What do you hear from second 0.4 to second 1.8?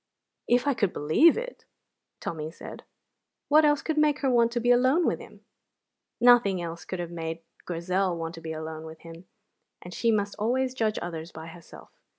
"If I could believe it!"